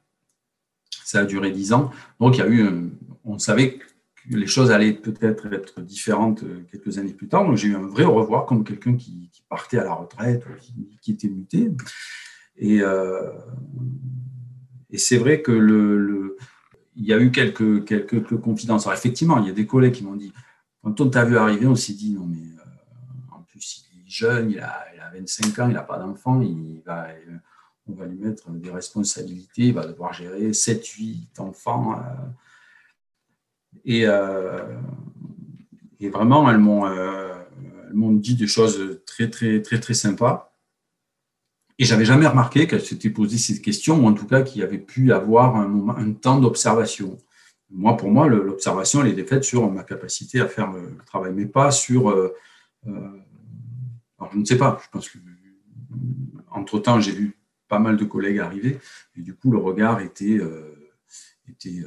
ça 1.05 1.21
a 1.21 1.25
duré 1.25 1.51
dix 1.51 1.73
ans. 1.73 1.91
Donc, 2.21 2.37
il 2.37 2.41
y 2.41 2.43
a 2.43 2.49
eu, 2.49 2.91
on 3.25 3.39
savait 3.39 3.79
que 3.79 3.85
les 4.31 4.47
choses 4.47 4.71
allaient 4.71 4.93
peut-être 4.93 5.47
être 5.53 5.81
différentes 5.81 6.43
euh, 6.43 6.65
quelques 6.71 6.99
années 6.99 7.13
plus 7.13 7.29
tard. 7.29 7.45
Donc, 7.45 7.57
j'ai 7.57 7.69
eu 7.69 7.77
un 7.77 7.87
vrai 7.87 8.05
au 8.05 8.15
revoir 8.15 8.47
comme 8.47 8.65
quelqu'un 8.65 8.97
qui, 8.97 9.31
partait 9.49 9.79
à 9.79 9.85
la 9.85 9.95
retraite, 9.95 10.43
qui, 11.01 11.13
était 11.13 11.29
muté. 11.29 11.71
Et, 12.57 12.81
euh, 12.81 13.31
et 14.91 14.99
c'est 14.99 15.19
vrai 15.19 15.41
que 15.41 15.53
le, 15.53 16.37
il 16.97 17.05
y 17.05 17.13
a 17.13 17.21
eu 17.21 17.31
quelques, 17.31 17.85
quelques, 17.85 18.41
confidences. 18.41 18.87
Alors, 18.87 18.99
effectivement, 18.99 19.39
il 19.39 19.47
y 19.47 19.51
a 19.51 19.53
des 19.53 19.67
collègues 19.67 19.93
qui 19.93 20.05
m'ont 20.05 20.17
dit, 20.17 20.33
quand 20.83 21.01
on 21.01 21.09
t'a 21.09 21.25
vu 21.25 21.37
arriver, 21.37 21.67
on 21.67 21.77
s'est 21.77 21.93
dit, 21.93 22.13
non, 22.13 22.27
mais 22.27 22.39
euh, 22.39 23.37
en 23.37 23.43
plus, 23.43 23.85
il 23.93 24.01
est 24.01 24.11
jeune, 24.11 24.51
il 24.51 24.59
a, 24.59 24.85
25 25.15 25.59
ans, 25.61 25.69
il 25.69 25.75
n'a 25.75 25.83
pas 25.83 25.99
d'enfant, 25.99 26.41
il 26.43 26.83
va, 26.85 27.09
on 27.89 27.95
va 27.95 28.07
lui 28.07 28.19
mettre 28.19 28.51
des 28.51 28.71
responsabilités, 28.71 29.63
il 29.63 29.75
va 29.75 29.87
devoir 29.87 30.13
gérer 30.13 30.53
7, 30.53 30.87
8 30.87 31.41
enfants. 31.41 32.01
Et, 33.85 34.07
et 36.01 36.09
vraiment, 36.09 36.51
elles 36.51 36.59
m'ont, 36.59 36.87
elles 36.87 37.95
m'ont 37.95 38.13
dit 38.13 38.35
des 38.35 38.49
choses 38.49 39.01
très, 39.07 39.31
très, 39.31 39.63
très, 39.63 39.79
très 39.79 39.95
sympas. 39.95 40.53
Et 41.79 41.85
j'avais 41.85 42.07
jamais 42.07 42.27
remarqué 42.27 42.67
qu'elle 42.67 42.85
s'était 42.85 43.11
posé 43.11 43.37
cette 43.37 43.61
question, 43.61 44.03
ou 44.03 44.09
en 44.09 44.15
tout 44.15 44.27
cas 44.27 44.43
qu'il 44.43 44.63
y 44.63 44.65
avait 44.65 44.79
pu 44.79 45.13
avoir 45.13 45.57
un, 45.57 45.69
moment, 45.69 45.97
un 45.97 46.13
temps 46.13 46.41
d'observation. 46.41 47.19
Moi, 47.69 47.97
pour 47.97 48.11
moi, 48.11 48.29
l'observation, 48.29 49.05
elle 49.05 49.19
est 49.19 49.25
faite 49.29 49.45
sur 49.45 49.71
ma 49.71 49.83
capacité 49.83 50.41
à 50.41 50.49
faire 50.49 50.73
le 50.73 50.97
travail, 51.05 51.33
mais 51.35 51.47
pas 51.47 51.71
sur. 51.71 52.11
Euh, 52.11 52.35
euh, 52.87 52.91
alors, 54.19 54.33
je 54.33 54.39
ne 54.39 54.45
sais 54.45 54.57
pas. 54.57 54.81
Je 54.83 54.89
pense 54.91 55.09
que, 55.09 55.19
entre 56.51 56.79
temps, 56.79 57.01
j'ai 57.01 57.13
vu 57.13 57.36
pas 57.69 57.79
mal 57.79 57.97
de 57.97 58.05
collègues 58.05 58.39
arriver, 58.39 58.79
et 59.17 59.23
du 59.23 59.35
coup, 59.35 59.51
le 59.51 59.59
regard 59.59 60.01
était. 60.01 60.39
Euh, 60.39 60.73
était 61.49 61.83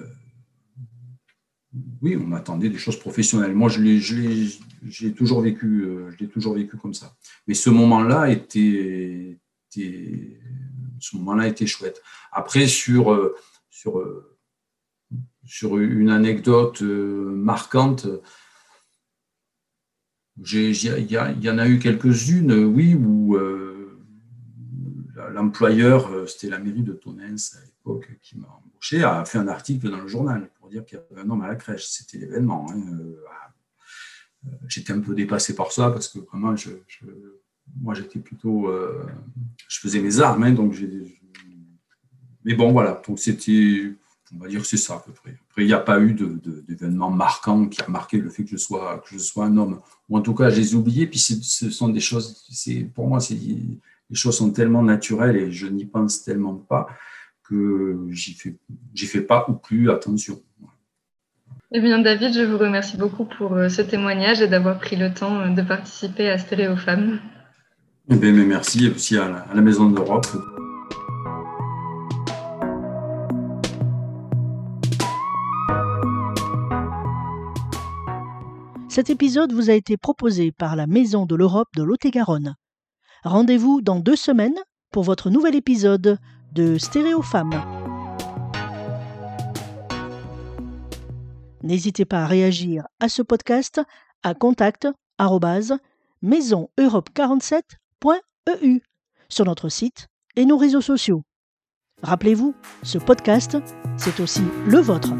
oui, 2.01 2.17
on 2.19 2.25
m'attendait 2.25 2.69
des 2.69 2.79
choses 2.79 2.97
professionnelles. 2.97 3.53
Moi, 3.53 3.69
je 3.69 3.81
l'ai 3.81 5.13
toujours 5.13 5.41
vécu, 5.41 5.85
l'ai 6.19 6.27
toujours 6.27 6.55
vécu 6.55 6.77
comme 6.77 6.95
ça. 6.95 7.15
Mais 7.47 7.53
ce 7.53 7.69
moment-là 7.69 8.31
était, 8.31 9.37
ce 10.99 11.17
moment-là 11.17 11.47
était 11.47 11.67
chouette. 11.67 12.01
Après, 12.31 12.67
sur, 12.67 13.11
euh, 13.11 13.35
sur, 13.69 13.99
euh, 13.99 14.37
sur 15.45 15.77
une 15.77 16.09
anecdote 16.09 16.81
euh, 16.81 17.31
marquante, 17.35 18.07
il 20.37 21.11
y, 21.11 21.49
en 21.49 21.57
a 21.57 21.67
eu 21.67 21.79
quelques-unes, 21.79 22.53
oui, 22.53 22.95
où 22.95 23.37
l'employeur, 25.29 26.29
c'était 26.29 26.49
la 26.49 26.59
mairie 26.59 26.83
de 26.83 26.93
Tonens 26.93 27.55
à 27.57 27.65
l'époque 27.65 28.09
qui 28.21 28.37
m'a 28.37 28.47
embauché, 28.47 29.03
a 29.03 29.25
fait 29.25 29.37
un 29.37 29.47
article 29.47 29.89
dans 29.89 30.01
le 30.01 30.07
journal 30.07 30.49
pour 30.59 30.69
dire 30.69 30.85
qu'il 30.85 30.97
y 30.97 31.13
avait 31.13 31.21
un 31.25 31.29
homme 31.29 31.41
à 31.41 31.47
la 31.47 31.55
crèche. 31.55 31.87
C'était 31.87 32.17
l'événement. 32.17 32.67
Hein, 32.71 32.81
j'étais 34.67 34.93
un 34.93 34.99
peu 34.99 35.15
dépassé 35.15 35.55
par 35.55 35.71
ça 35.71 35.89
parce 35.89 36.07
que 36.07 36.19
vraiment, 36.19 36.55
moi, 37.81 37.93
j'étais 37.93 38.19
plutôt. 38.19 38.67
Euh, 38.67 39.05
je 39.67 39.79
faisais 39.79 40.01
mes 40.01 40.19
armes, 40.19 40.43
hein, 40.43 40.51
donc. 40.51 40.75
Mais 42.43 42.55
bon, 42.55 42.71
voilà. 42.71 43.01
Donc, 43.07 43.19
c'était. 43.19 43.93
On 44.31 44.37
va 44.37 44.47
dire 44.47 44.61
que 44.61 44.67
c'est 44.67 44.77
ça 44.77 44.95
à 44.95 44.99
peu 44.99 45.11
près. 45.11 45.35
Après, 45.49 45.63
il 45.63 45.67
n'y 45.67 45.73
a 45.73 45.79
pas 45.79 45.99
eu 45.99 46.13
d'événement 46.13 47.09
marquant 47.09 47.67
qui 47.67 47.81
a 47.81 47.87
marqué 47.87 48.17
le 48.17 48.29
fait 48.29 48.43
que 48.43 48.51
je 48.51 48.57
sois, 48.57 48.99
que 48.99 49.09
je 49.11 49.17
sois 49.17 49.45
un 49.45 49.57
homme. 49.57 49.81
Ou 50.07 50.17
en 50.17 50.21
tout 50.21 50.35
cas, 50.35 50.51
je 50.51 50.57
les 50.57 50.73
ai 50.73 50.75
oubliés. 50.75 51.07
Puis, 51.07 51.19
ce 51.19 51.69
sont 51.71 51.89
des 51.89 51.99
choses. 51.99 52.47
Pour 52.93 53.07
moi, 53.07 53.19
les 54.09 54.15
choses 54.15 54.37
sont 54.37 54.51
tellement 54.51 54.81
naturelles 54.81 55.37
et 55.37 55.51
je 55.51 55.67
n'y 55.67 55.85
pense 55.85 56.23
tellement 56.23 56.55
pas 56.55 56.87
que 57.43 58.07
j'y 58.09 58.33
fais, 58.33 58.57
fais 58.95 59.21
pas 59.21 59.45
ou 59.49 59.53
plus 59.53 59.89
attention. 59.89 60.41
Eh 61.71 61.81
bien, 61.81 61.99
David, 61.99 62.33
je 62.33 62.41
vous 62.41 62.57
remercie 62.57 62.97
beaucoup 62.97 63.25
pour 63.25 63.53
euh, 63.53 63.69
ce 63.69 63.83
témoignage 63.83 64.41
et 64.41 64.47
d'avoir 64.47 64.79
pris 64.79 64.95
le 64.95 65.13
temps 65.13 65.39
euh, 65.39 65.49
de 65.49 65.61
participer 65.61 66.29
à 66.29 66.39
Stéréofemmes. 66.39 67.19
Eh 68.09 68.15
bien, 68.15 68.31
merci 68.31 68.89
aussi 68.89 69.17
à 69.17 69.29
la, 69.29 69.37
à 69.37 69.53
la 69.53 69.61
Maison 69.61 69.89
d'Europe. 69.89 70.25
Cet 78.89 79.11
épisode 79.11 79.53
vous 79.53 79.69
a 79.69 79.73
été 79.73 79.95
proposé 79.95 80.51
par 80.51 80.75
la 80.75 80.87
Maison 80.87 81.27
de 81.27 81.35
l'Europe 81.35 81.69
de 81.77 81.83
Lot-et-Garonne. 81.83 82.55
Rendez-vous 83.23 83.81
dans 83.81 83.99
deux 83.99 84.15
semaines 84.15 84.57
pour 84.91 85.03
votre 85.03 85.29
nouvel 85.29 85.55
épisode 85.55 86.19
de 86.53 86.77
Stéréofemmes. 86.77 87.61
N'hésitez 91.61 92.05
pas 92.05 92.23
à 92.23 92.27
réagir 92.27 92.87
à 92.99 93.09
ce 93.09 93.21
podcast 93.21 93.81
à 94.23 94.33
contact 94.33 94.87
maison 96.21 96.69
europe 96.77 97.09
47 97.13 97.65
.eu 98.63 98.79
sur 99.27 99.45
notre 99.45 99.69
site 99.69 100.07
et 100.35 100.45
nos 100.45 100.57
réseaux 100.57 100.81
sociaux. 100.81 101.23
Rappelez-vous, 102.01 102.55
ce 102.83 102.97
podcast, 102.97 103.57
c'est 103.97 104.21
aussi 104.21 104.43
le 104.65 104.79
vôtre. 104.79 105.13